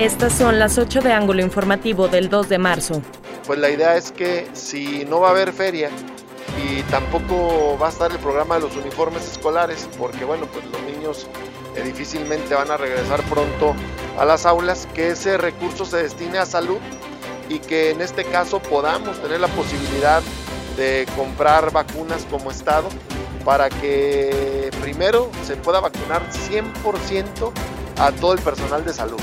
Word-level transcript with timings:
Estas 0.00 0.32
son 0.32 0.58
las 0.58 0.78
8 0.78 1.02
de 1.02 1.12
ángulo 1.12 1.42
informativo 1.42 2.08
del 2.08 2.30
2 2.30 2.48
de 2.48 2.56
marzo. 2.56 3.02
Pues 3.46 3.58
la 3.58 3.68
idea 3.68 3.98
es 3.98 4.12
que 4.12 4.48
si 4.54 5.04
no 5.04 5.20
va 5.20 5.28
a 5.28 5.30
haber 5.32 5.52
feria 5.52 5.90
y 6.66 6.80
tampoco 6.84 7.76
va 7.78 7.88
a 7.88 7.90
estar 7.90 8.10
el 8.10 8.16
programa 8.16 8.54
de 8.54 8.62
los 8.62 8.74
uniformes 8.76 9.30
escolares, 9.30 9.86
porque 9.98 10.24
bueno, 10.24 10.46
pues 10.46 10.64
los 10.72 10.82
niños 10.84 11.26
difícilmente 11.84 12.54
van 12.54 12.70
a 12.70 12.78
regresar 12.78 13.22
pronto 13.24 13.74
a 14.18 14.24
las 14.24 14.46
aulas, 14.46 14.88
que 14.94 15.10
ese 15.10 15.36
recurso 15.36 15.84
se 15.84 15.98
destine 15.98 16.38
a 16.38 16.46
salud 16.46 16.78
y 17.50 17.58
que 17.58 17.90
en 17.90 18.00
este 18.00 18.24
caso 18.24 18.58
podamos 18.58 19.20
tener 19.20 19.38
la 19.38 19.48
posibilidad 19.48 20.22
de 20.78 21.06
comprar 21.14 21.72
vacunas 21.72 22.26
como 22.30 22.50
Estado 22.50 22.88
para 23.44 23.68
que 23.68 24.70
primero 24.80 25.30
se 25.44 25.56
pueda 25.56 25.78
vacunar 25.80 26.22
100% 26.30 27.52
a 27.98 28.12
todo 28.12 28.32
el 28.32 28.38
personal 28.38 28.82
de 28.82 28.94
salud. 28.94 29.20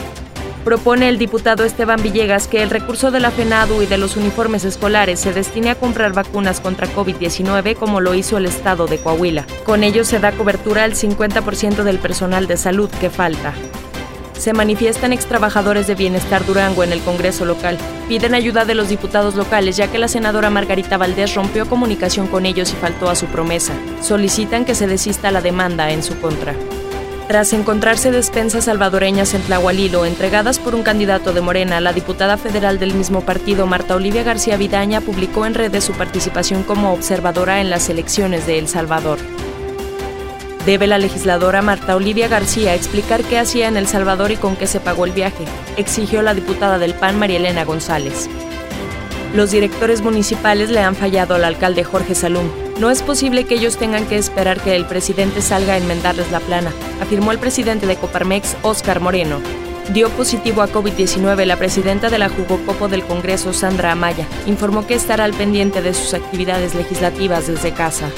Propone 0.64 1.08
el 1.08 1.18
diputado 1.18 1.64
Esteban 1.64 2.02
Villegas 2.02 2.48
que 2.48 2.62
el 2.62 2.70
recurso 2.70 3.10
de 3.10 3.20
la 3.20 3.32
FENADU 3.32 3.82
y 3.82 3.86
de 3.86 3.98
los 3.98 4.18
uniformes 4.18 4.66
escolares 4.66 5.20
se 5.20 5.34
destine 5.34 5.70
a 5.70 5.76
comprar 5.76 6.14
vacunas 6.14 6.60
contra 6.60 6.88
COVID-19 6.88 7.76
como 7.76 8.02
lo 8.02 8.14
hizo 8.16 8.38
el 8.38 8.46
estado 8.46 8.86
de 8.88 8.98
Coahuila. 8.98 9.46
Con 9.66 9.84
ello 9.84 10.04
se 10.04 10.20
da 10.20 10.34
cobertura 10.34 10.84
al 10.84 10.94
50% 10.94 11.84
del 11.84 12.00
personal 12.00 12.48
de 12.48 12.58
salud 12.58 12.90
que 13.00 13.10
falta. 13.10 13.54
Se 14.38 14.54
manifiestan 14.54 15.14
extrabajadores 15.14 15.88
de 15.88 15.96
Bienestar 15.96 16.46
Durango 16.46 16.84
en 16.84 16.92
el 16.92 17.02
Congreso 17.02 17.44
local. 17.44 17.78
Piden 18.08 18.36
ayuda 18.36 18.66
de 18.66 18.76
los 18.76 18.88
diputados 18.88 19.36
locales 19.36 19.78
ya 19.78 19.92
que 19.92 19.98
la 19.98 20.08
senadora 20.08 20.50
Margarita 20.50 20.98
Valdés 20.98 21.34
rompió 21.34 21.68
comunicación 21.68 22.28
con 22.28 22.46
ellos 22.46 22.72
y 22.72 22.76
faltó 22.76 23.10
a 23.10 23.16
su 23.16 23.26
promesa. 23.26 23.74
Solicitan 24.02 24.64
que 24.64 24.76
se 24.76 24.86
desista 24.86 25.32
la 25.32 25.42
demanda 25.42 25.92
en 25.92 26.04
su 26.04 26.20
contra. 26.20 26.54
Tras 27.28 27.52
encontrarse 27.52 28.10
despensas 28.10 28.66
salvadoreñas 28.66 29.34
en 29.34 29.42
Tlahualilo 29.42 30.06
entregadas 30.06 30.60
por 30.60 30.74
un 30.74 30.84
candidato 30.84 31.34
de 31.34 31.42
Morena, 31.42 31.82
la 31.82 31.92
diputada 31.92 32.38
federal 32.38 32.80
del 32.80 32.94
mismo 32.94 33.20
partido, 33.20 33.68
Marta 33.68 33.96
Olivia 33.96 34.24
García 34.24 34.56
Vidaña, 34.56 35.02
publicó 35.02 35.46
en 35.46 35.54
redes 35.54 35.84
su 35.84 35.92
participación 35.92 36.64
como 36.64 36.94
observadora 36.94 37.60
en 37.60 37.70
las 37.70 37.90
elecciones 37.90 38.48
de 38.48 38.60
El 38.60 38.70
Salvador. 38.70 39.20
Debe 40.66 40.88
la 40.88 40.98
legisladora 40.98 41.62
Marta 41.62 41.98
Olivia 41.98 42.30
García 42.30 42.76
explicar 42.76 43.22
qué 43.24 43.38
hacía 43.38 43.68
en 43.68 43.76
El 43.76 43.88
Salvador 43.88 44.32
y 44.32 44.38
con 44.38 44.56
qué 44.56 44.66
se 44.66 44.80
pagó 44.80 45.04
el 45.04 45.12
viaje, 45.12 45.44
exigió 45.76 46.22
la 46.22 46.34
diputada 46.34 46.78
del 46.78 46.94
PAN 46.94 47.20
María 47.20 47.40
Elena 47.40 47.66
González. 47.66 48.30
Los 49.38 49.52
directores 49.52 50.02
municipales 50.02 50.72
le 50.72 50.80
han 50.80 50.96
fallado 50.96 51.36
al 51.36 51.44
alcalde 51.44 51.84
Jorge 51.84 52.16
Salum. 52.16 52.50
No 52.80 52.90
es 52.90 53.04
posible 53.04 53.44
que 53.44 53.54
ellos 53.54 53.78
tengan 53.78 54.08
que 54.08 54.18
esperar 54.18 54.60
que 54.60 54.76
el 54.76 54.88
presidente 54.88 55.44
salga 55.44 55.74
a 55.74 55.78
enmendarles 55.78 56.32
la 56.32 56.40
plana, 56.40 56.74
afirmó 57.00 57.32
el 57.32 57.38
presidente 57.38 57.86
de 57.86 57.98
Coparmex, 57.98 58.58
Óscar 58.64 59.00
Moreno. 59.00 59.40
Dio 59.94 60.10
positivo 60.10 60.64
a 60.64 60.70
COVID-19 60.70 61.46
la 61.46 61.56
presidenta 61.56 62.10
de 62.10 62.18
la 62.18 62.30
Jugocopo 62.30 62.88
del 62.88 63.04
Congreso, 63.04 63.54
Sandra 63.54 63.92
Amaya. 63.92 64.26
Informó 64.48 64.88
que 64.88 64.96
estará 64.96 65.26
al 65.26 65.36
pendiente 65.36 65.84
de 65.84 65.94
sus 65.94 66.16
actividades 66.16 66.74
legislativas 66.74 67.46
desde 67.46 67.74
casa. 67.74 68.10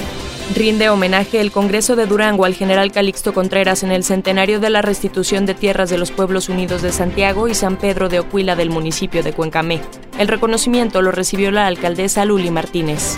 Rinde 0.54 0.88
homenaje 0.88 1.40
el 1.40 1.52
Congreso 1.52 1.94
de 1.94 2.06
Durango 2.06 2.44
al 2.44 2.54
general 2.54 2.90
Calixto 2.90 3.32
Contreras 3.32 3.84
en 3.84 3.92
el 3.92 4.02
centenario 4.02 4.58
de 4.58 4.68
la 4.68 4.82
restitución 4.82 5.46
de 5.46 5.54
tierras 5.54 5.90
de 5.90 5.98
los 5.98 6.10
pueblos 6.10 6.48
unidos 6.48 6.82
de 6.82 6.90
Santiago 6.90 7.46
y 7.46 7.54
San 7.54 7.76
Pedro 7.76 8.08
de 8.08 8.18
Ocuila 8.18 8.56
del 8.56 8.68
municipio 8.68 9.22
de 9.22 9.32
Cuencamé. 9.32 9.80
El 10.18 10.26
reconocimiento 10.26 11.02
lo 11.02 11.12
recibió 11.12 11.52
la 11.52 11.68
alcaldesa 11.68 12.24
Luli 12.24 12.50
Martínez. 12.50 13.16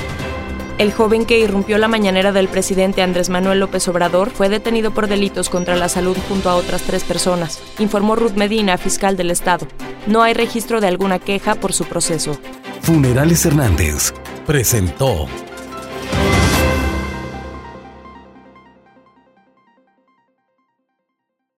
El 0.77 0.93
joven 0.93 1.25
que 1.25 1.39
irrumpió 1.39 1.79
la 1.79 1.89
mañanera 1.89 2.33
del 2.33 2.49
presidente 2.49 3.03
Andrés 3.03 3.31
Manuel 3.31 3.61
López 3.61 3.89
Obrador 3.89 4.31
fue 4.31 4.51
detenido 4.51 4.91
por 4.91 5.09
delitos 5.09 5.49
contra 5.49 5.77
la 5.77 5.89
salud 5.89 6.17
junto 6.29 6.51
a 6.51 6.57
otras 6.57 6.83
tres 6.83 7.03
personas, 7.03 7.63
informó 7.79 8.15
Ruth 8.15 8.37
Medina, 8.37 8.77
fiscal 8.77 9.17
del 9.17 9.31
Estado. 9.31 9.67
No 10.07 10.23
hay 10.23 10.35
registro 10.35 10.81
de 10.81 10.89
alguna 10.89 11.19
queja 11.19 11.55
por 11.55 11.73
su 11.73 11.85
proceso. 11.85 12.37
Funerales 12.83 13.47
Hernández 13.47 14.13
presentó 14.47 15.29